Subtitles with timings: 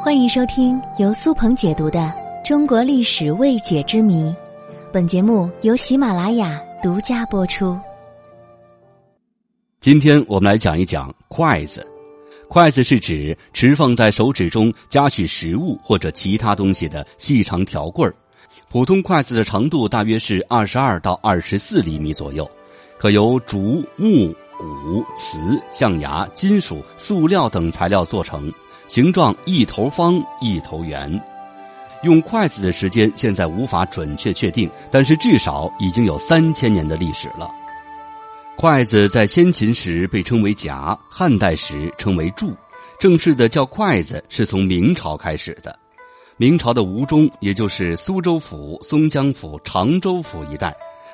[0.00, 1.98] 欢迎收听由苏鹏解读的
[2.46, 4.30] 《中国历史未解之谜》，
[4.92, 7.76] 本节目由喜马拉雅独家播出。
[9.80, 11.84] 今天我们来讲一讲筷子。
[12.48, 18.14] 筷子是指持放在手指中夹取食物或者其他东西的细长条棍儿。
[18.70, 22.48] 普通筷子的长度大约是二十二到二十四厘米左右，
[22.96, 25.38] 可由竹、木、骨、瓷、
[25.70, 28.52] 象牙、金属、塑料等材料做成，
[28.88, 31.20] 形状一头方一头圆。
[32.02, 37.50] 用筷子的时间现在无法准确确定，但是至少已经有三千年的历史了。
[38.56, 42.52] 筷子在先秦时被称为夹，汉代时称为箸，
[42.98, 45.76] 正式的叫筷子是从明朝开始的。
[46.36, 50.72] 明朝的吴中，也就是苏州府、松江府、常州府一带，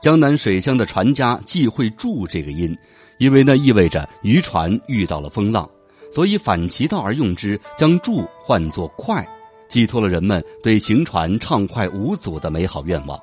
[0.00, 2.76] 江南水乡的船家忌讳“箸”这个音，
[3.18, 5.68] 因为那意味着渔船遇到了风浪，
[6.12, 9.26] 所以反其道而用之，将箸换作快，
[9.68, 13.18] 寄托了人们对行船畅快无阻的美好愿望。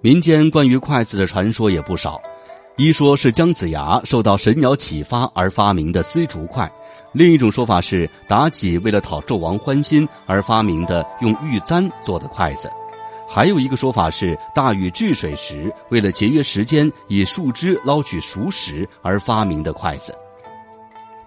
[0.00, 2.20] 民间关于筷子的传说也不少。
[2.76, 6.70] 一说是姜子牙受到神鸟启发而发明的丝竹筷，
[7.10, 12.70] 另一种说法是妲己为了讨纣王欢心而发明的用玉簪做的筷子，
[13.28, 20.14] 还有一个说法是大禹治水时为了节约时间以树枝捞取熟食而发明的筷子。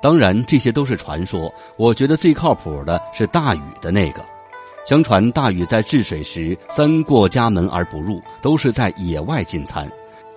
[0.02, 1.54] 当然，这些都是传说。
[1.78, 4.26] 我觉得最靠谱的是大禹的那个。
[4.84, 9.88] 相传大禹在治水时，三过家门而不入，都是在野外进餐。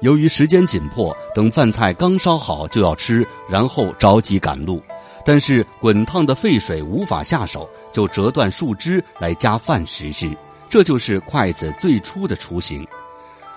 [0.03, 4.83] 由于时间紧迫，等饭菜刚烧好就要吃，然后着急赶路。
[5.25, 10.37] 但是滚烫的沸水无法下手，就折断树枝来夹饭食之。
[10.75, 12.85] 这就是筷子最初的雏形。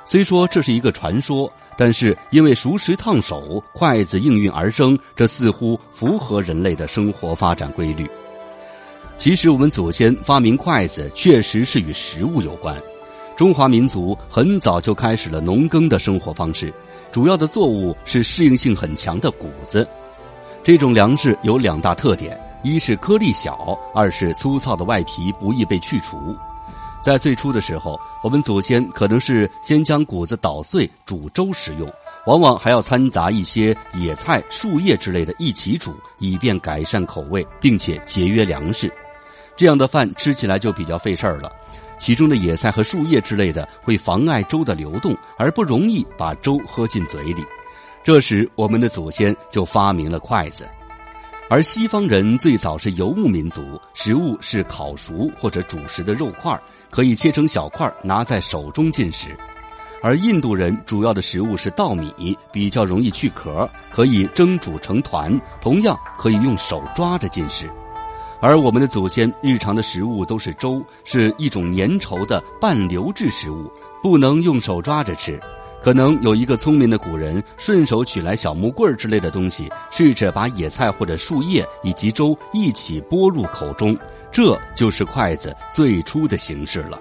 [0.06, 8.08] 虽说这是一个传说，但是因为熟食烫手，筷子应运而生，这似乎符合人类的生活发展规律。
[9.18, 12.80] 其实我们祖先发明筷子，确实是与食物有关。
[13.36, 16.72] 中华民族很早就开始了农耕的生活方式，
[17.12, 19.88] 主要的作物是适应性很强的谷子。
[20.62, 26.38] 这种粮食有两大特点：一是颗粒小，二是粗糙的外皮不易被去除。
[27.08, 31.90] 在最初的时候，我们祖先可能是先将谷子捣碎煮粥食用，
[32.26, 38.92] 往往还要掺杂一些野菜、树叶之类的一起煮，以便改善口味，并且节约粮食。
[39.56, 41.50] 这样的饭吃起来就比较费事儿了。
[41.98, 47.42] 其中的野菜和树叶之类的会妨碍粥的流动，而不容易把粥喝进嘴里。
[48.04, 50.68] 这时，我们的祖先就发明了筷子。
[51.50, 56.60] 而西方人最早是游牧民族，食物是烤熟或者煮食的肉块，
[56.90, 59.30] 可以切成小块拿在手中进食。
[60.04, 67.70] 而印度人主要的食物是稻米，比较容易去壳，可以蒸煮成团，同样可以用手抓着进食。
[68.42, 73.72] 而我们的祖先日常的食物都是粥，是一种粘稠的半流质食物，
[74.04, 75.40] 不能用手抓着吃。
[75.88, 83.98] 可能有一个聪明的古人顺手取来小木棍之类的东西，试着把野菜或者树叶以及粥一起拨入口中，
[84.30, 87.00] 这就是筷子最初的形式了。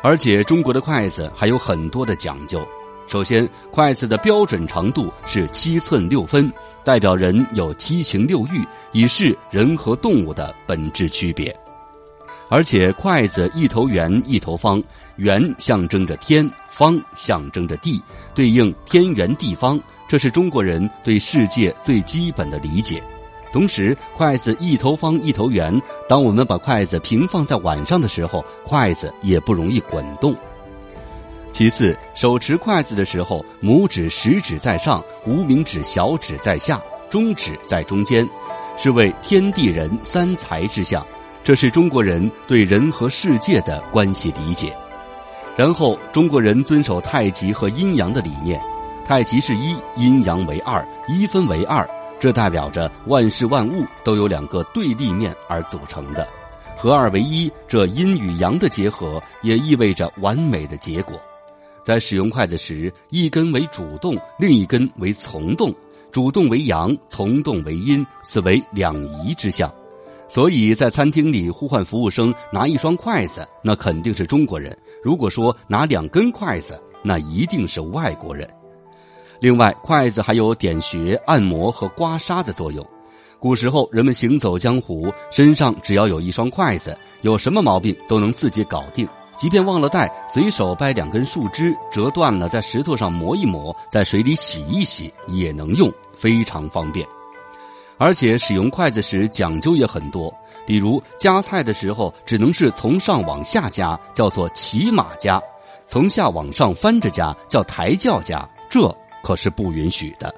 [0.00, 2.66] 而且中国的筷子还有很多的讲究。
[3.06, 6.50] 首先，筷子的标准长度是七寸六分，
[6.82, 11.54] 代表人有七情六欲，以示人和动物的本质区别。
[12.50, 14.82] 而且，筷子一头圆一头方，
[15.16, 18.02] 圆象征着天，方象征着地，
[18.34, 23.00] 对应天圆地方，这是中国人对世界最基本的理解。
[23.52, 30.34] 同时，筷子一头方一头圆，当我们把筷子平放在碗上的时候，筷子也不容易滚动。
[31.52, 38.28] 其次，手持筷子的时候，拇指、食指在上，无名指、小指在下，中指在中间，
[38.76, 41.06] 是为天地人三才之象。
[41.42, 44.76] 这是中国人对人和世界的关系理解。
[45.56, 48.60] 然后，中国人遵守太极和阴阳的理念，
[49.04, 56.26] 太极是一，阴阳为二，一分为二，这代表着万事万物都有两个对立面而组成的，
[56.76, 61.20] 合二为一，这阴与阳的结合也意味着完美的结果。
[61.84, 65.74] 在使用筷子时，一根为主动，另一根为从动。
[66.12, 69.72] 主动为阳，从动为阴，此为两仪之象。
[70.30, 74.72] 所以在餐厅里呼唤服务生拿一双筷子，那肯定是中国人；
[75.02, 78.48] 如果说拿两根筷子，那一定是外国人。
[79.40, 82.86] 另外，筷子还有点穴、按摩和刮痧的作用。
[83.40, 89.08] 古时候，人们行走江湖，身上只要有一双筷子，有什么毛病都能自己搞定。
[89.36, 97.04] 即便忘了带，随手掰两根树枝，折断了，在石头上磨一磨，在水里洗一洗，也能用，非常方便。
[98.00, 100.34] 而且使用筷子时讲究也很多，
[100.66, 105.38] 比如夹菜的时候只能是从上往下夹，叫做骑马夹；
[105.86, 108.90] 从下往上翻着夹，叫抬轿夹，这
[109.22, 110.34] 可是不允许的。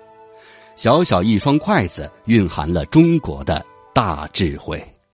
[0.75, 4.83] 小小一双筷子，蕴含了中国的大智慧。